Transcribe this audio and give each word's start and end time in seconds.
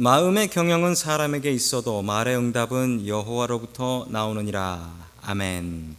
마음의 0.00 0.46
경영은 0.50 0.94
사람에게 0.94 1.50
있어도 1.50 2.02
말의 2.02 2.36
응답은 2.36 3.08
여호와로부터 3.08 4.06
나오느니라. 4.08 4.94
아멘. 5.22 5.96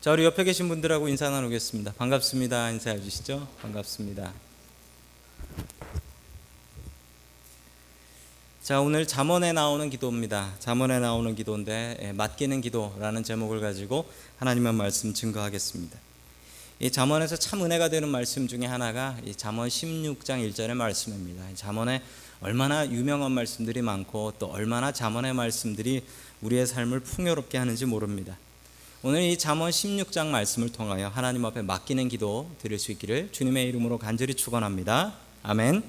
자, 0.00 0.12
우리 0.12 0.24
옆에 0.24 0.44
계신 0.44 0.66
분들하고 0.68 1.08
인사 1.08 1.28
나누겠습니다. 1.28 1.92
반갑습니다. 1.98 2.70
인사해 2.70 2.98
주시죠. 3.02 3.46
반갑습니다. 3.60 4.32
자, 8.62 8.80
오늘 8.80 9.06
잠언에 9.06 9.52
나오는 9.52 9.90
기도입니다. 9.90 10.54
잠언에 10.58 10.98
나오는 10.98 11.34
기도인데 11.34 11.98
예, 12.00 12.12
맡기는 12.12 12.62
기도라는 12.62 13.24
제목을 13.24 13.60
가지고 13.60 14.10
하나님의 14.38 14.72
말씀 14.72 15.12
증거하겠습니다. 15.12 15.98
이 16.80 16.92
잠언에서 16.92 17.34
참 17.34 17.64
은혜가 17.64 17.88
되는 17.88 18.08
말씀 18.08 18.46
중에 18.46 18.64
하나가 18.64 19.18
이 19.24 19.34
잠언 19.34 19.66
16장 19.66 20.48
1절의 20.48 20.74
말씀입니다. 20.74 21.42
잠언에 21.56 22.00
얼마나 22.40 22.88
유명한 22.88 23.32
말씀들이 23.32 23.82
많고 23.82 24.34
또 24.38 24.46
얼마나 24.46 24.92
잠언의 24.92 25.34
말씀들이 25.34 26.04
우리의 26.40 26.68
삶을 26.68 27.00
풍요롭게 27.00 27.58
하는지 27.58 27.84
모릅니다. 27.84 28.38
오늘 29.02 29.22
이 29.22 29.36
잠언 29.36 29.70
16장 29.70 30.28
말씀을 30.28 30.70
통하여 30.70 31.08
하나님 31.08 31.44
앞에 31.46 31.62
맡기는 31.62 32.08
기도 32.08 32.48
드릴 32.62 32.78
수 32.78 32.92
있기를 32.92 33.30
주님의 33.32 33.66
이름으로 33.70 33.98
간절히 33.98 34.34
축원합니다. 34.34 35.14
아멘. 35.42 35.82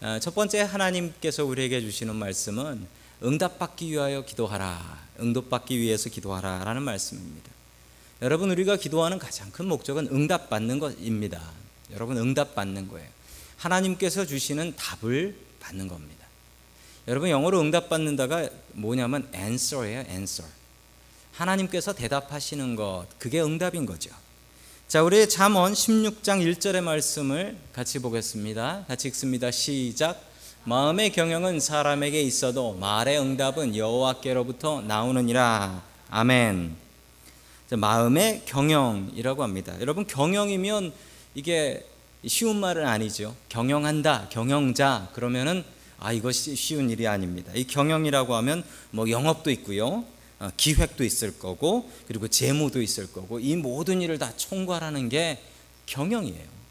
아, 0.00 0.20
첫 0.20 0.32
번째 0.36 0.60
하나님께서 0.60 1.44
우리에게 1.44 1.80
주시는 1.80 2.14
말씀은 2.14 2.86
응답받기 3.24 3.90
위하여 3.90 4.24
기도하라. 4.24 5.08
응답받기 5.18 5.76
위해서 5.80 6.08
기도하라라는 6.08 6.82
말씀입니다. 6.82 7.51
여러분 8.22 8.52
우리가 8.52 8.76
기도하는 8.76 9.18
가장 9.18 9.50
큰 9.50 9.66
목적은 9.66 10.08
응답받는 10.12 10.78
것입니다. 10.78 11.42
여러분 11.92 12.16
응답받는 12.16 12.86
거예요. 12.86 13.08
하나님께서 13.56 14.24
주시는 14.24 14.74
답을 14.76 15.36
받는 15.58 15.88
겁니다. 15.88 16.24
여러분 17.08 17.30
영어로 17.30 17.60
응답받는다가 17.60 18.48
뭐냐면 18.74 19.28
answer예요, 19.34 20.04
answer. 20.08 20.48
하나님께서 21.32 21.92
대답하시는 21.92 22.76
것, 22.76 23.06
그게 23.18 23.42
응답인 23.42 23.86
거죠. 23.86 24.10
자, 24.86 25.02
우리 25.02 25.28
잠언 25.28 25.72
16장 25.72 26.46
1절의 26.46 26.80
말씀을 26.82 27.56
같이 27.72 27.98
보겠습니다. 27.98 28.84
같이 28.86 29.08
읽습니다. 29.08 29.50
시작. 29.50 30.22
마음의 30.64 31.10
경영은 31.10 31.58
사람에게 31.58 32.22
있어도 32.22 32.74
말의 32.74 33.18
응답은 33.18 33.74
여호와께로부터 33.74 34.82
나오느니라. 34.82 35.82
아멘. 36.08 36.91
마음의 37.76 38.42
경영이라고 38.46 39.42
합니다. 39.42 39.74
여러분 39.80 40.06
경영이면 40.06 40.92
이게 41.34 41.86
쉬운 42.26 42.60
말은 42.60 42.86
아니죠. 42.86 43.34
경영한다, 43.48 44.28
경영자 44.30 45.10
그러면은 45.12 45.64
아 45.98 46.12
이것이 46.12 46.54
쉬운 46.56 46.90
일이 46.90 47.06
아닙니다. 47.06 47.52
이 47.54 47.64
경영이라고 47.64 48.34
하면 48.36 48.64
뭐 48.90 49.08
영업도 49.08 49.50
있고요, 49.50 50.04
어, 50.38 50.50
기획도 50.56 51.04
있을 51.04 51.38
거고 51.38 51.90
그리고 52.06 52.28
재무도 52.28 52.82
있을 52.82 53.12
거고 53.12 53.38
이 53.38 53.56
모든 53.56 54.02
일을 54.02 54.18
다 54.18 54.32
총괄하는 54.36 55.08
게 55.08 55.40
경영이에요. 55.86 56.62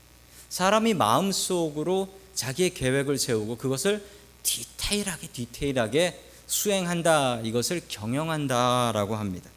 사람이 0.49 0.93
마음 0.93 1.31
속으로 1.31 2.09
자기의 2.33 2.73
계획을 2.73 3.17
세우고 3.17 3.57
그것을 3.57 4.03
디테일하게 4.43 5.27
디테일하게 5.27 6.19
수행한다 6.47 7.39
이것을 7.41 7.81
경영한다라고 7.87 9.15
합니다. 9.15 9.49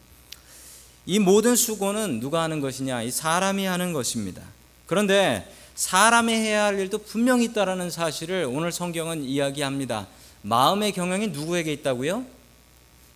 이 1.07 1.19
모든 1.19 1.55
수고는 1.55 2.21
누가 2.21 2.43
하는 2.43 2.61
것이냐? 2.61 3.03
이 3.03 3.11
사람이 3.11 3.67
하는 3.67 3.93
것입니다. 3.93 4.43
그런데 4.87 5.51
사람이 5.75 6.33
해야 6.33 6.65
할 6.65 6.79
일도 6.79 6.99
분명히 6.99 7.47
있다라는 7.47 7.91
사실을 7.91 8.49
오늘 8.51 8.73
성경은 8.73 9.25
이야기합니다. 9.25 10.07
마음의 10.43 10.93
경영이 10.93 11.29
누구에게 11.29 11.73
있다고요? 11.73 12.25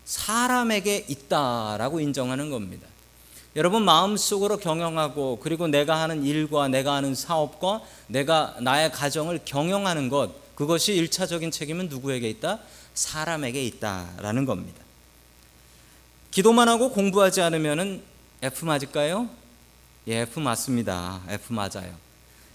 사람에게 0.05 1.07
있다라고 1.09 2.01
인정하는 2.01 2.51
겁니다. 2.51 2.87
여러분 3.57 3.85
마음속으로 3.85 4.59
경영하고 4.59 5.41
그리고 5.43 5.67
내가 5.67 6.01
하는 6.01 6.25
일과 6.25 6.69
내가 6.69 6.95
하는 6.95 7.15
사업과 7.15 7.81
내가 8.07 8.57
나의 8.61 8.93
가정을 8.93 9.41
경영하는 9.45 10.09
것 10.09 10.31
그것이 10.55 10.95
일차적인 10.95 11.51
책임은 11.51 11.89
누구에게 11.89 12.29
있다? 12.31 12.61
사람에게 12.95 13.63
있다라는 13.65 14.45
겁니다. 14.45 14.88
기도만 16.31 16.69
하고 16.69 16.91
공부하지 16.91 17.41
않으면은 17.41 18.03
F 18.43 18.65
맞을까요? 18.65 19.29
예, 20.07 20.21
F 20.21 20.41
맞습니다. 20.41 21.21
F 21.29 21.53
맞아요. 21.53 21.95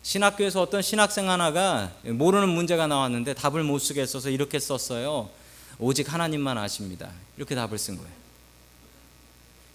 신학교에서 0.03 0.61
어떤 0.61 0.81
신학생 0.81 1.29
하나가 1.29 1.91
모르는 2.03 2.49
문제가 2.49 2.87
나왔는데 2.87 3.33
답을 3.35 3.63
못 3.63 3.79
쓰겠어서 3.79 4.29
이렇게 4.29 4.59
썼어요. 4.59 5.29
오직 5.79 6.13
하나님만 6.13 6.57
아십니다. 6.57 7.09
이렇게 7.37 7.55
답을 7.55 7.77
쓴 7.77 7.97
거예요. 7.97 8.11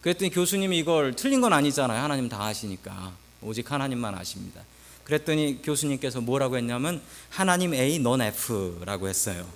그랬더니 0.02 0.30
교수님이 0.30 0.78
이걸 0.78 1.14
틀린 1.14 1.40
건 1.40 1.52
아니잖아요. 1.52 2.02
하나님 2.02 2.28
다 2.28 2.42
아시니까. 2.44 3.12
오직 3.42 3.70
하나님만 3.70 4.14
아십니다. 4.14 4.62
그랬더니 5.04 5.62
교수님께서 5.62 6.20
뭐라고 6.20 6.56
했냐면 6.56 7.00
하나님 7.30 7.74
A, 7.74 7.98
넌 7.98 8.20
F라고 8.20 9.08
했어요. 9.08 9.46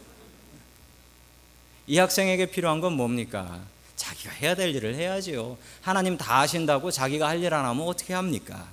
이 1.87 1.99
학생에게 1.99 2.47
필요한 2.47 2.81
건 2.81 2.95
뭡니까? 2.95 3.61
자기가 4.03 4.33
해야 4.33 4.55
될 4.57 4.75
일을 4.75 4.97
해야지요. 4.97 5.57
하나님 5.81 6.17
다 6.19 6.41
아신다고 6.41 6.91
자기가 6.91 7.29
할 7.29 7.39
일 7.43 7.55
안 7.55 7.65
하면 7.65 7.87
어떻게 7.87 8.15
합니까? 8.15 8.67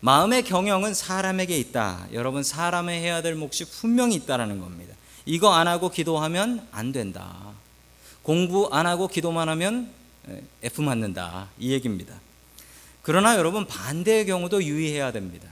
마음의 0.00 0.42
경영은 0.44 0.92
사람에게 0.94 1.56
있다. 1.58 2.08
여러분 2.12 2.42
사람의 2.42 3.00
해야 3.00 3.22
될 3.22 3.34
몫이 3.34 3.64
분명히 3.64 4.16
있다라는 4.16 4.60
겁니다. 4.60 4.94
이거 5.24 5.54
안 5.54 5.66
하고 5.68 5.88
기도하면 5.90 6.66
안 6.72 6.92
된다. 6.92 7.52
공부 8.22 8.68
안 8.72 8.86
하고 8.86 9.08
기도만 9.08 9.48
하면 9.48 9.90
F 10.62 10.82
맞는다. 10.82 11.48
이 11.58 11.72
얘기입니다. 11.72 12.14
그러나 13.02 13.36
여러분 13.36 13.66
반대의 13.66 14.26
경우도 14.26 14.62
유의해야 14.62 15.12
됩니다. 15.12 15.48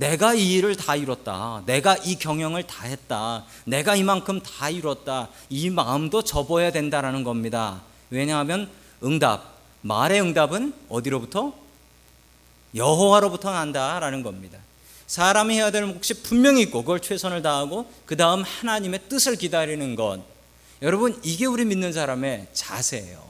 내가 0.00 0.32
이 0.32 0.54
일을 0.54 0.76
다 0.76 0.96
이뤘다. 0.96 1.62
내가 1.66 1.94
이 1.98 2.16
경영을 2.16 2.62
다 2.66 2.84
했다. 2.84 3.44
내가 3.66 3.94
이만큼 3.96 4.40
다 4.40 4.70
이뤘다. 4.70 5.28
이 5.50 5.68
마음도 5.68 6.22
접어야 6.22 6.72
된다라는 6.72 7.22
겁니다. 7.22 7.82
왜냐하면 8.08 8.70
응답, 9.04 9.58
말의 9.82 10.22
응답은 10.22 10.72
어디로부터? 10.88 11.52
여호와로부터 12.74 13.52
난다라는 13.52 14.22
겁니다. 14.22 14.58
사람이 15.06 15.56
해야 15.56 15.70
될 15.70 15.84
몫이 15.84 16.22
분명히 16.22 16.62
있고 16.62 16.80
그걸 16.80 17.00
최선을 17.00 17.42
다하고 17.42 17.92
그 18.06 18.16
다음 18.16 18.42
하나님의 18.42 19.02
뜻을 19.10 19.36
기다리는 19.36 19.96
것. 19.96 20.20
여러분 20.80 21.20
이게 21.22 21.44
우리 21.44 21.66
믿는 21.66 21.92
사람의 21.92 22.46
자세예요. 22.54 23.22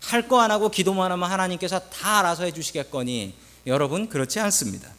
할 0.00 0.28
거 0.28 0.40
안 0.40 0.50
하고 0.50 0.70
기도만 0.70 1.12
하면 1.12 1.30
하나님께서 1.30 1.78
다 1.90 2.20
알아서 2.20 2.44
해주시겠거니 2.44 3.34
여러분 3.66 4.08
그렇지 4.08 4.40
않습니다. 4.40 4.95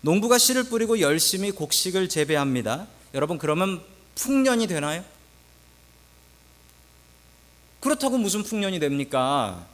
농부가 0.00 0.38
씨를 0.38 0.64
뿌리고 0.64 1.00
열심히 1.00 1.50
곡식을 1.50 2.08
재배합니다. 2.08 2.86
여러분 3.14 3.38
그러면 3.38 3.80
풍년이 4.14 4.66
되나요? 4.66 5.04
그렇다고 7.80 8.18
무슨 8.18 8.42
풍년이 8.42 8.78
됩니까? 8.78 9.66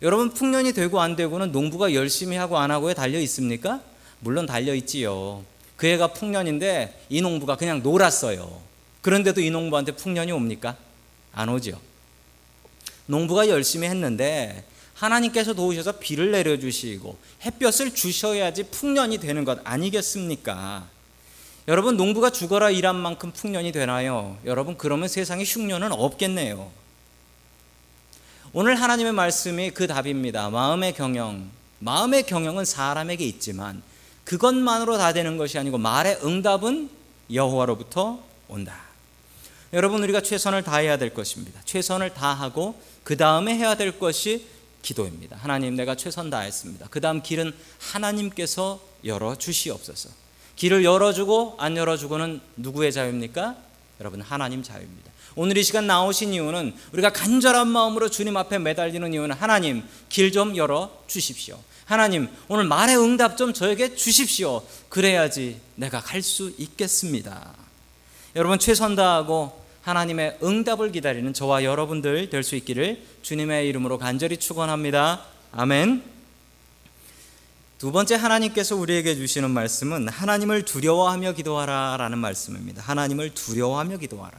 여러분 0.00 0.30
풍년이 0.30 0.72
되고 0.72 1.00
안 1.00 1.16
되고는 1.16 1.52
농부가 1.52 1.94
열심히 1.94 2.36
하고 2.36 2.58
안 2.58 2.70
하고에 2.70 2.94
달려 2.94 3.20
있습니까? 3.20 3.80
물론 4.20 4.46
달려 4.46 4.74
있지요. 4.74 5.44
그 5.76 5.86
해가 5.86 6.08
풍년인데 6.08 7.06
이 7.08 7.20
농부가 7.20 7.56
그냥 7.56 7.82
놀았어요. 7.82 8.60
그런데도 9.00 9.40
이 9.40 9.50
농부한테 9.50 9.92
풍년이 9.92 10.32
옵니까? 10.32 10.76
안 11.32 11.48
오죠. 11.48 11.80
농부가 13.06 13.48
열심히 13.48 13.88
했는데 13.88 14.64
하나님께서 15.02 15.52
도우셔서 15.52 15.98
비를 15.98 16.30
내려주시고 16.30 17.18
햇볕을 17.44 17.92
주셔야지 17.92 18.64
풍년이 18.64 19.18
되는 19.18 19.44
것 19.44 19.58
아니겠습니까? 19.64 20.86
여러분 21.66 21.96
농부가 21.96 22.30
죽어라 22.30 22.70
일한 22.70 22.96
만큼 22.96 23.32
풍년이 23.32 23.72
되나요? 23.72 24.38
여러분 24.44 24.76
그러면 24.78 25.08
세상에 25.08 25.42
흉년은 25.42 25.92
없겠네요. 25.92 26.70
오늘 28.52 28.80
하나님의 28.80 29.12
말씀이 29.12 29.70
그 29.70 29.86
답입니다. 29.86 30.50
마음의 30.50 30.94
경영. 30.94 31.50
마음의 31.80 32.24
경영은 32.24 32.64
사람에게 32.64 33.24
있지만 33.24 33.82
그것만으로 34.24 34.98
다 34.98 35.12
되는 35.12 35.36
것이 35.36 35.58
아니고 35.58 35.78
말의 35.78 36.20
응답은 36.22 36.90
여호와로부터 37.32 38.22
온다. 38.46 38.76
여러분 39.72 40.02
우리가 40.02 40.20
최선을 40.20 40.62
다해야 40.62 40.96
될 40.96 41.12
것입니다. 41.12 41.60
최선을 41.64 42.14
다하고 42.14 42.80
그 43.02 43.16
다음에 43.16 43.56
해야 43.56 43.74
될 43.74 43.98
것이 43.98 44.46
기도입니다. 44.82 45.36
하나님 45.40 45.74
내가 45.76 45.94
최선 45.94 46.28
다했습니다. 46.30 46.88
그 46.90 47.00
다음 47.00 47.22
길은 47.22 47.52
하나님께서 47.78 48.80
열어 49.04 49.36
주시옵소서. 49.36 50.10
길을 50.56 50.84
열어주고 50.84 51.56
안 51.58 51.76
열어주고는 51.76 52.40
누구의 52.56 52.92
자유입니까? 52.92 53.56
여러분 54.00 54.20
하나님 54.20 54.62
자유입니다. 54.62 55.10
오늘 55.34 55.56
이 55.56 55.62
시간 55.64 55.86
나오신 55.86 56.34
이유는 56.34 56.74
우리가 56.92 57.10
간절한 57.12 57.68
마음으로 57.68 58.10
주님 58.10 58.36
앞에 58.36 58.58
매달리는 58.58 59.14
이유는 59.14 59.34
하나님 59.34 59.82
길 60.08 60.30
좀 60.32 60.56
열어 60.56 60.90
주십시오. 61.06 61.58
하나님 61.84 62.28
오늘 62.48 62.64
말의 62.64 62.96
응답 62.98 63.36
좀 63.36 63.52
저에게 63.52 63.94
주십시오. 63.94 64.62
그래야지 64.88 65.60
내가 65.76 66.00
갈 66.00 66.22
수 66.22 66.52
있겠습니다. 66.58 67.54
여러분 68.36 68.58
최선 68.58 68.94
다하고 68.96 69.61
하나님의 69.82 70.38
응답을 70.42 70.92
기다리는 70.92 71.32
저와 71.32 71.64
여러분들 71.64 72.30
될 72.30 72.42
수 72.42 72.56
있기를 72.56 73.02
주님의 73.22 73.68
이름으로 73.68 73.98
간절히 73.98 74.36
축원합니다. 74.36 75.24
아멘. 75.52 76.02
두 77.78 77.90
번째 77.90 78.14
하나님께서 78.14 78.76
우리에게 78.76 79.16
주시는 79.16 79.50
말씀은 79.50 80.08
하나님을 80.08 80.64
두려워하며 80.64 81.32
기도하라라는 81.32 82.16
말씀입니다. 82.18 82.80
하나님을 82.82 83.34
두려워하며 83.34 83.96
기도하라. 83.98 84.38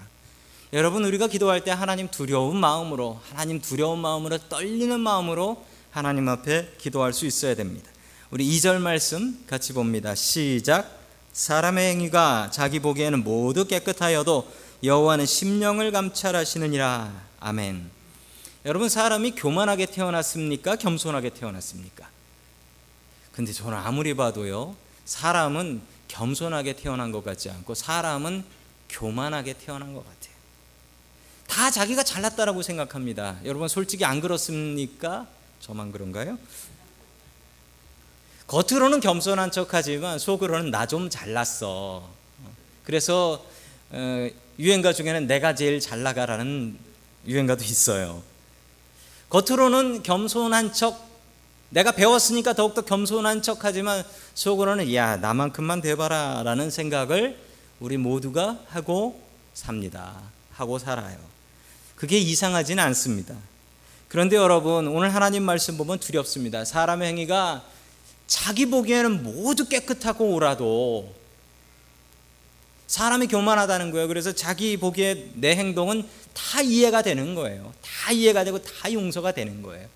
여러분 0.72 1.04
우리가 1.04 1.28
기도할 1.28 1.62
때 1.62 1.72
하나님 1.72 2.08
두려운 2.08 2.56
마음으로 2.58 3.20
하나님 3.30 3.62
두려운 3.62 4.00
마음으로 4.00 4.38
떨리는 4.50 4.98
마음으로 5.00 5.64
하나님 5.92 6.28
앞에 6.30 6.74
기도할 6.78 7.12
수 7.14 7.26
있어야 7.26 7.54
됩니다. 7.56 7.92
우리 8.32 8.50
2절 8.50 8.80
말씀 8.80 9.44
같이 9.46 9.74
봅니다. 9.74 10.16
시작. 10.16 11.00
사람의 11.34 11.92
행위가 11.92 12.50
자기 12.52 12.80
보기에는 12.80 13.24
모두 13.24 13.66
깨끗하여도 13.66 14.48
여호와는 14.84 15.26
심령을 15.26 15.92
감찰하시느니라. 15.92 17.14
아멘. 17.40 17.90
여러분 18.66 18.90
사람이 18.90 19.32
교만하게 19.32 19.86
태어났습니까? 19.86 20.76
겸손하게 20.76 21.30
태어났습니까? 21.30 22.10
근데 23.32 23.54
저는 23.54 23.78
아무리 23.78 24.14
봐도요. 24.14 24.76
사람은 25.06 25.82
겸손하게 26.10 26.74
태어난 26.74 27.12
것 27.14 27.24
같지 27.24 27.50
않고 27.50 27.76
사람은 27.76 28.44
교만하게 28.90 29.54
태어난 29.54 29.94
것 29.94 30.04
같아요. 30.04 30.34
다 31.48 31.72
자기가 31.72 32.04
잘났다라고 32.04 32.62
생각합니다. 32.62 33.38
여러분 33.46 33.70
솔직히 33.70 34.04
안 34.04 34.20
그렇습니까? 34.20 35.28
저만 35.62 35.94
그런가요? 35.94 36.38
겉으로는 38.48 39.00
겸손한 39.00 39.52
척하지만 39.52 40.20
속으로는 40.20 40.72
나 40.72 40.86
좀 40.86 41.10
잘났어. 41.10 42.08
그래서 42.84 43.46
어, 43.92 44.30
유행가 44.60 44.94
중에는 44.94 45.28
내가 45.28 45.56
제일 45.56 45.80
잘 45.80 46.04
나가라는 46.04 46.78
유행가도 47.26 47.64
있어요. 47.64 48.22
겉으로는 49.30 50.04
겸손한 50.04 50.74
척, 50.74 51.10
내가 51.70 51.92
배웠으니까 51.92 52.54
더욱더 52.54 52.82
겸손한 52.82 53.42
척 53.42 53.60
하지만 53.66 54.04
속으로는 54.36 54.94
야, 54.94 55.18
나만큼만 55.18 55.82
돼봐라 55.82 56.44
라는 56.44 56.70
생각을 56.70 57.38
우리 57.80 57.98
모두가 57.98 58.60
하고 58.68 59.20
삽니다. 59.54 60.14
하고 60.52 60.78
살아요. 60.78 61.18
그게 61.96 62.20
이상하지는 62.20 62.84
않습니다. 62.84 63.36
그런데 64.08 64.36
여러분, 64.36 64.88
오늘 64.88 65.16
하나님 65.16 65.44
말씀 65.44 65.78
보면 65.78 65.98
두렵습니다. 65.98 66.66
사람의 66.66 67.08
행위가 67.10 67.64
자기 68.28 68.68
보기에는 68.68 69.24
모두 69.24 69.68
깨끗하고 69.68 70.34
오라도 70.34 71.14
사람이 72.94 73.26
교만하다는 73.26 73.90
거예요. 73.90 74.08
그래서 74.08 74.34
자기 74.34 74.78
보기에 74.78 75.32
내 75.34 75.56
행동은 75.56 76.08
다 76.36 76.62
이해가 76.62 77.02
되는 77.02 77.34
거예요. 77.34 77.74
다 77.82 78.12
이해가 78.12 78.44
되고 78.44 78.62
다 78.62 78.94
용서가 78.94 79.32
되는 79.32 79.64
거예요. 79.64 79.88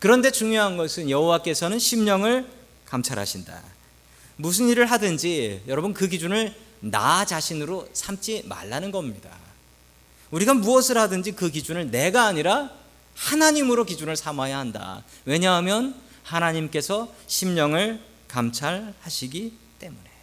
그런데 0.00 0.32
중요한 0.32 0.76
것은 0.76 1.08
여호와께서는 1.08 1.78
심령을 1.78 2.50
감찰하신다. 2.86 3.62
무슨 4.34 4.68
일을 4.70 4.86
하든지 4.86 5.62
여러분 5.68 5.94
그 5.94 6.08
기준을 6.08 6.52
나 6.80 7.24
자신으로 7.24 7.88
삼지 7.92 8.42
말라는 8.46 8.90
겁니다. 8.90 9.30
우리가 10.32 10.52
무엇을 10.52 10.98
하든지 10.98 11.36
그 11.36 11.48
기준을 11.48 11.92
내가 11.92 12.24
아니라 12.24 12.72
하나님으로 13.14 13.84
기준을 13.84 14.16
삼아야 14.16 14.58
한다. 14.58 15.04
왜냐하면 15.26 15.94
하나님께서 16.24 17.14
심령을 17.28 18.00
감찰하시기 18.26 19.52
때문에. 19.78 20.13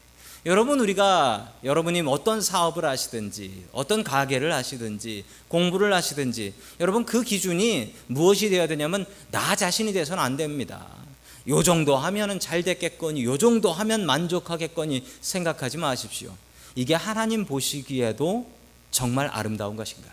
여러분 0.47 0.79
우리가 0.79 1.53
여러분이 1.63 2.01
어떤 2.07 2.41
사업을 2.41 2.83
하시든지 2.83 3.65
어떤 3.71 4.03
가게를 4.03 4.51
하시든지 4.51 5.23
공부를 5.47 5.93
하시든지 5.93 6.55
여러분 6.79 7.05
그 7.05 7.21
기준이 7.21 7.93
무엇이 8.07 8.49
되어야 8.49 8.65
되냐면 8.65 9.05
나 9.29 9.55
자신이 9.55 9.93
돼서는 9.93 10.21
안 10.21 10.37
됩니다. 10.37 10.87
요 11.47 11.61
정도 11.61 11.95
하면은 11.95 12.39
잘 12.39 12.63
됐겠거니 12.63 13.23
요 13.23 13.37
정도 13.37 13.71
하면 13.71 14.05
만족하겠거니 14.07 15.05
생각하지 15.21 15.77
마십시오. 15.77 16.33
이게 16.73 16.95
하나님 16.95 17.45
보시기에도 17.45 18.49
정말 18.89 19.27
아름다운 19.27 19.75
것인가? 19.75 20.09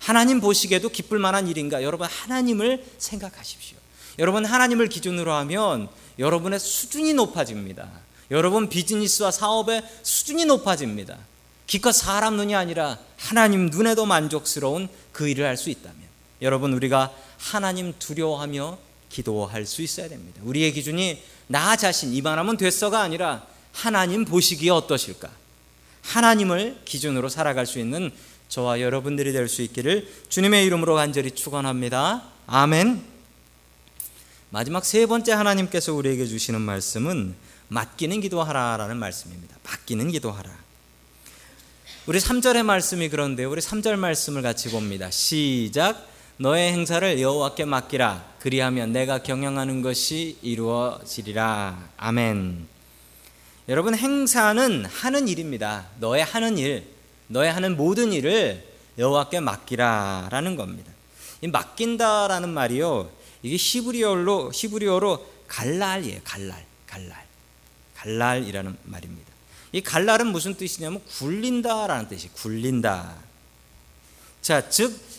하나님 0.00 0.40
보시기에도 0.40 0.90
기쁠 0.90 1.18
만한 1.18 1.48
일인가? 1.48 1.82
여러분 1.82 2.08
하나님을 2.08 2.84
생각하십시오. 2.98 3.78
여러분 4.18 4.44
하나님을 4.44 4.88
기준으로 4.88 5.32
하면 5.32 5.88
여러분의 6.18 6.60
수준이 6.60 7.14
높아집니다. 7.14 7.88
여러분 8.32 8.68
비즈니스와 8.68 9.30
사업의 9.30 9.82
수준이 10.02 10.46
높아집니다. 10.46 11.18
기껏 11.66 11.92
사람 11.92 12.36
눈이 12.36 12.54
아니라 12.54 12.98
하나님 13.16 13.66
눈에도 13.66 14.04
만족스러운 14.06 14.88
그 15.12 15.28
일을 15.28 15.46
할 15.46 15.56
수 15.56 15.70
있다면 15.70 16.00
여러분 16.40 16.72
우리가 16.72 17.12
하나님 17.38 17.92
두려워하며 17.98 18.78
기도할 19.10 19.64
수 19.66 19.82
있어야 19.82 20.08
됩니다. 20.08 20.40
우리의 20.44 20.72
기준이 20.72 21.22
나 21.46 21.76
자신 21.76 22.12
이만하면 22.14 22.56
됐어가 22.56 23.00
아니라 23.00 23.46
하나님 23.72 24.24
보시기에 24.24 24.70
어떠실까? 24.70 25.30
하나님을 26.02 26.80
기준으로 26.84 27.28
살아갈 27.28 27.66
수 27.66 27.78
있는 27.78 28.10
저와 28.48 28.80
여러분들이 28.80 29.32
될 29.32 29.48
수 29.48 29.62
있기를 29.62 30.08
주님의 30.28 30.66
이름으로 30.66 30.94
간절히 30.94 31.30
축원합니다. 31.30 32.22
아멘. 32.46 33.02
마지막 34.50 34.84
세 34.84 35.06
번째 35.06 35.32
하나님께서 35.32 35.94
우리에게 35.94 36.26
주시는 36.26 36.60
말씀은 36.60 37.34
맡기는 37.72 38.20
기도하라라는 38.20 38.98
말씀입니다. 38.98 39.56
맡기는 39.64 40.10
기도하라. 40.10 40.50
우리 42.06 42.18
3절의 42.18 42.64
말씀이 42.64 43.08
그런데 43.08 43.44
우리 43.44 43.62
3절 43.62 43.96
말씀을 43.96 44.42
같이 44.42 44.70
봅니다. 44.70 45.10
시작. 45.10 46.06
너의 46.36 46.72
행사를 46.72 47.18
여호와께 47.18 47.64
맡기라. 47.64 48.32
그리하면 48.40 48.92
내가 48.92 49.22
경영하는 49.22 49.80
것이 49.80 50.36
이루어지리라. 50.42 51.90
아멘. 51.96 52.68
여러분 53.70 53.94
행사는 53.94 54.84
하는 54.84 55.28
일입니다. 55.28 55.86
너의 55.98 56.24
하는 56.24 56.58
일, 56.58 56.86
너의 57.28 57.50
하는 57.52 57.76
모든 57.76 58.12
일을 58.12 58.66
여호와께 58.98 59.40
맡기라라는 59.40 60.56
겁니다. 60.56 60.92
이 61.40 61.48
맡긴다라는 61.48 62.50
말이요. 62.50 63.10
이게 63.42 63.56
히브리어로 63.56 64.50
히브리어로 64.52 65.26
갈랄이에요. 65.48 66.20
갈랄. 66.24 66.66
갈랄. 66.86 67.21
갈랄이라는 68.02 68.76
말입니다. 68.84 69.32
이 69.72 69.80
갈랄은 69.80 70.26
무슨 70.26 70.54
뜻이냐면 70.54 71.02
굴린다라는 71.18 72.08
뜻이 72.08 72.28
굴린다. 72.28 73.14
자, 74.40 74.68
즉 74.68 75.12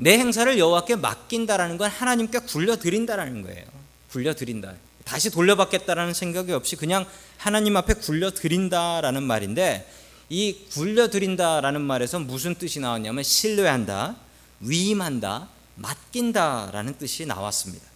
내 0.00 0.16
행사를 0.16 0.56
여호와께 0.58 0.96
맡긴다라는 0.96 1.76
건 1.76 1.90
하나님께 1.90 2.38
굴려 2.40 2.76
드린다라는 2.76 3.42
거예요. 3.42 3.64
굴려 4.12 4.34
드린다. 4.34 4.74
다시 5.04 5.28
돌려받겠다라는 5.30 6.14
생각이 6.14 6.52
없이 6.52 6.76
그냥 6.76 7.04
하나님 7.36 7.76
앞에 7.76 7.94
굴려 7.94 8.30
드린다라는 8.30 9.24
말인데 9.24 9.90
이 10.28 10.66
굴려 10.72 11.10
드린다라는 11.10 11.80
말에서 11.80 12.20
무슨 12.20 12.54
뜻이 12.54 12.78
나왔냐면 12.78 13.24
신뢰한다, 13.24 14.16
위임한다, 14.60 15.48
맡긴다라는 15.74 16.98
뜻이 16.98 17.26
나왔습니다. 17.26 17.87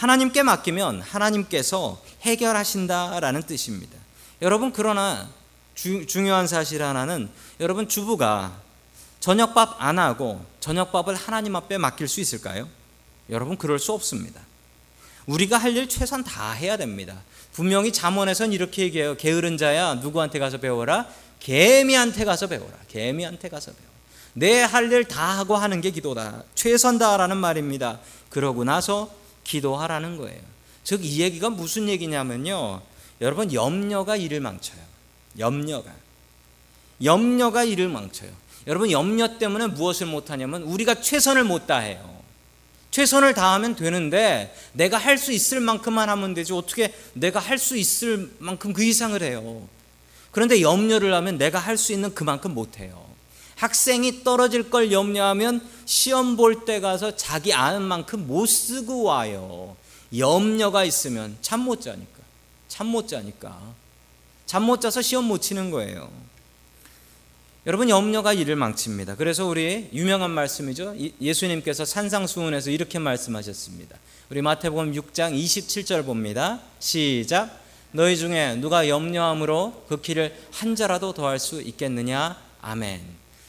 하나님께 0.00 0.42
맡기면 0.42 1.00
하나님께서 1.00 2.00
해결하신다라는 2.20 3.42
뜻입니다. 3.44 3.96
여러분 4.42 4.70
그러나 4.72 5.28
주, 5.74 6.06
중요한 6.06 6.46
사실 6.46 6.82
하나는 6.82 7.30
여러분 7.60 7.88
주부가 7.88 8.52
저녁밥 9.20 9.76
안 9.78 9.98
하고 9.98 10.44
저녁밥을 10.60 11.14
하나님 11.14 11.56
앞에 11.56 11.78
맡길 11.78 12.08
수 12.08 12.20
있을까요? 12.20 12.68
여러분 13.30 13.56
그럴 13.56 13.78
수 13.78 13.92
없습니다. 13.92 14.42
우리가 15.26 15.56
할 15.56 15.74
일 15.76 15.88
최선 15.88 16.22
다 16.22 16.52
해야 16.52 16.76
됩니다. 16.76 17.22
분명히 17.52 17.90
잠언에선 17.90 18.52
이렇게 18.52 18.82
얘기해요. 18.82 19.16
게으른 19.16 19.56
자야 19.56 19.94
누구한테 19.94 20.38
가서 20.38 20.58
배워라? 20.58 21.06
개미한테 21.40 22.26
가서 22.26 22.46
배워라. 22.48 22.74
개미한테 22.88 23.48
가서 23.48 23.72
배워. 23.72 23.86
내 24.34 24.60
할 24.62 24.92
일 24.92 25.04
다 25.08 25.38
하고 25.38 25.56
하는 25.56 25.80
게 25.80 25.90
기도다. 25.90 26.42
최선 26.54 26.98
다라는 26.98 27.38
말입니다. 27.38 27.98
그러고 28.28 28.62
나서 28.64 29.10
기도하라는 29.46 30.16
거예요. 30.16 30.40
즉 30.84 31.02
이 31.02 31.20
얘기가 31.20 31.50
무슨 31.50 31.88
얘기냐면요. 31.88 32.80
여러분 33.20 33.52
염려가 33.52 34.16
일을 34.16 34.40
망쳐요. 34.40 34.80
염려가 35.38 35.90
염려가 37.02 37.64
일을 37.64 37.88
망쳐요. 37.88 38.30
여러분 38.66 38.90
염려 38.90 39.38
때문에 39.38 39.68
무엇을 39.68 40.06
못 40.06 40.30
하냐면 40.30 40.62
우리가 40.62 41.00
최선을 41.00 41.44
못 41.44 41.66
다해요. 41.66 42.16
최선을 42.90 43.34
다하면 43.34 43.76
되는데 43.76 44.54
내가 44.72 44.96
할 44.96 45.18
수 45.18 45.32
있을 45.32 45.60
만큼만 45.60 46.08
하면 46.08 46.34
되지 46.34 46.52
어떻게 46.52 46.94
내가 47.12 47.38
할 47.40 47.58
수 47.58 47.76
있을 47.76 48.30
만큼 48.38 48.72
그 48.72 48.82
이상을 48.82 49.20
해요. 49.22 49.68
그런데 50.30 50.60
염려를 50.60 51.12
하면 51.14 51.38
내가 51.38 51.58
할 51.58 51.76
수 51.76 51.92
있는 51.92 52.14
그만큼 52.14 52.54
못 52.54 52.78
해요. 52.78 53.05
학생이 53.56 54.22
떨어질 54.22 54.70
걸 54.70 54.92
염려하면 54.92 55.60
시험 55.84 56.36
볼 56.36 56.64
때 56.64 56.80
가서 56.80 57.16
자기 57.16 57.52
아는 57.52 57.82
만큼 57.82 58.26
못 58.26 58.46
쓰고 58.46 59.04
와요. 59.04 59.76
염려가 60.16 60.84
있으면 60.84 61.36
잠 61.40 61.60
못 61.60 61.80
자니까. 61.80 62.20
잠 62.68 62.86
못 62.86 63.08
자니까. 63.08 63.58
잠 64.46 64.62
못 64.62 64.80
자서 64.80 65.02
시험 65.02 65.24
못 65.24 65.38
치는 65.40 65.70
거예요. 65.70 66.10
여러분 67.66 67.88
염려가 67.88 68.32
일을 68.32 68.54
망칩니다. 68.54 69.16
그래서 69.16 69.44
우리 69.46 69.88
유명한 69.92 70.30
말씀이죠. 70.30 70.94
예수님께서 71.20 71.84
산상수훈에서 71.84 72.70
이렇게 72.70 73.00
말씀하셨습니다. 73.00 73.96
우리 74.30 74.40
마태복음 74.42 74.92
6장 74.92 75.34
27절 75.34 76.04
봅니다. 76.04 76.60
시작. 76.78 77.58
너희 77.90 78.16
중에 78.16 78.56
누가 78.56 78.88
염려함으로 78.88 79.86
그 79.88 80.00
키를 80.00 80.36
한 80.52 80.76
자라도 80.76 81.12
더할 81.12 81.40
수 81.40 81.60
있겠느냐? 81.60 82.36
아멘. 82.60 83.00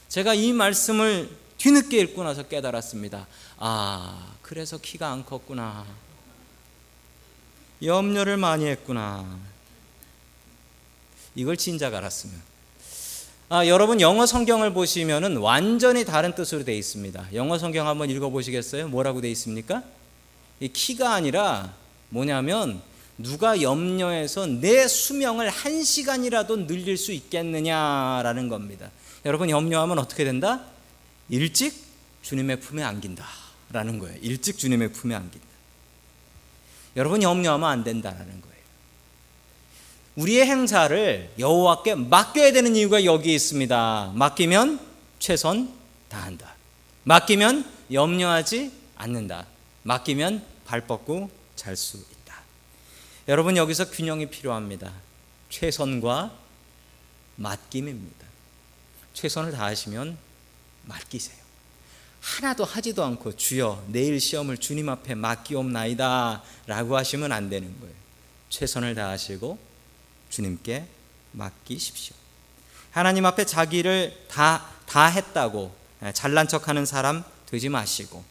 제가 0.08 0.34
이 0.34 0.52
말씀을 0.52 1.28
뒤늦게 1.58 1.98
읽고 2.00 2.24
나서 2.24 2.44
깨달았습니다. 2.44 3.26
아, 3.58 4.34
그래서 4.42 4.78
키가 4.78 5.10
안 5.10 5.24
컸구나. 5.24 5.84
염려를 7.82 8.36
많이 8.36 8.66
했구나. 8.66 9.38
이걸 11.34 11.56
진작 11.56 11.94
알았으면. 11.94 12.40
아, 13.50 13.66
여러분 13.66 14.00
영어 14.00 14.26
성경을 14.26 14.72
보시면은 14.72 15.36
완전히 15.38 16.04
다른 16.04 16.34
뜻으로 16.34 16.64
되어 16.64 16.74
있습니다. 16.74 17.28
영어 17.34 17.58
성경 17.58 17.86
한번 17.86 18.10
읽어 18.10 18.30
보시겠어요? 18.30 18.88
뭐라고 18.88 19.20
되어 19.20 19.30
있습니까? 19.30 19.82
이 20.60 20.68
키가 20.68 21.14
아니라 21.14 21.74
뭐냐면 22.08 22.80
누가 23.18 23.60
염려해서 23.60 24.46
내 24.46 24.86
수명을 24.86 25.50
한 25.50 25.82
시간이라도 25.82 26.66
늘릴 26.66 26.96
수 26.96 27.12
있겠느냐라는 27.12 28.48
겁니다. 28.48 28.90
여러분 29.24 29.50
염려하면 29.50 29.98
어떻게 29.98 30.24
된다? 30.24 30.64
일찍 31.28 31.74
주님의 32.22 32.60
품에 32.60 32.82
안긴다라는 32.82 33.98
거예요. 33.98 34.16
일찍 34.22 34.58
주님의 34.58 34.92
품에 34.92 35.14
안긴다. 35.14 35.46
여러분 36.96 37.22
염려하면 37.22 37.68
안 37.68 37.84
된다라는 37.84 38.40
거예요. 38.40 38.58
우리의 40.16 40.46
행사를 40.46 41.30
여호와께 41.38 41.94
맡겨야 41.94 42.52
되는 42.52 42.74
이유가 42.74 43.04
여기 43.04 43.34
있습니다. 43.34 44.12
맡기면 44.14 44.80
최선 45.18 45.72
다한다. 46.08 46.54
맡기면 47.04 47.64
염려하지 47.92 48.72
않는다. 48.96 49.46
맡기면 49.84 50.44
발 50.66 50.86
뻗고 50.86 51.30
잘 51.54 51.76
수 51.76 51.98
있다. 51.98 52.34
여러분 53.28 53.56
여기서 53.56 53.90
균형이 53.90 54.26
필요합니다. 54.26 54.92
최선과 55.50 56.32
맡김입니다. 57.36 58.27
최선을 59.18 59.50
다하시면 59.50 60.16
맡기세요. 60.84 61.36
하나도 62.20 62.64
하지도 62.64 63.02
않고 63.02 63.34
주여 63.34 63.86
내일 63.88 64.20
시험을 64.20 64.58
주님 64.58 64.88
앞에 64.88 65.16
맡기옵나이다 65.16 66.44
라고 66.66 66.96
하시면 66.96 67.32
안 67.32 67.50
되는 67.50 67.80
거예요. 67.80 67.94
최선을 68.48 68.94
다하시고 68.94 69.58
주님께 70.30 70.86
맡기십시오. 71.32 72.14
하나님 72.92 73.26
앞에 73.26 73.44
자기를 73.44 74.26
다, 74.30 74.70
다 74.86 75.06
했다고 75.06 75.74
예, 76.04 76.12
잘난 76.12 76.46
척 76.46 76.68
하는 76.68 76.86
사람 76.86 77.24
되지 77.46 77.68
마시고 77.68 78.24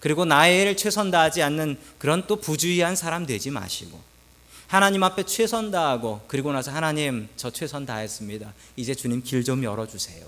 그리고 0.00 0.24
나의 0.24 0.62
일을 0.62 0.76
최선 0.78 1.10
다하지 1.10 1.42
않는 1.42 1.78
그런 1.98 2.26
또 2.26 2.36
부주의한 2.36 2.96
사람 2.96 3.26
되지 3.26 3.50
마시고 3.50 4.02
하나님 4.66 5.02
앞에 5.04 5.22
최선 5.24 5.70
다하고 5.70 6.22
그리고 6.26 6.52
나서 6.52 6.70
하나님 6.72 7.28
저 7.36 7.50
최선 7.50 7.86
다했습니다. 7.86 8.52
이제 8.76 8.94
주님 8.94 9.22
길 9.22 9.44
좀 9.44 9.62
열어주세요. 9.62 10.26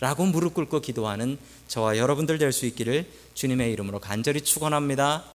라고 0.00 0.24
무릎 0.26 0.54
꿇고 0.54 0.80
기도하는 0.80 1.38
저와 1.68 1.96
여러분들 1.96 2.38
될 2.38 2.52
수 2.52 2.66
있기를 2.66 3.06
주님의 3.34 3.72
이름으로 3.72 3.98
간절히 4.00 4.40
축원합니다. 4.42 5.24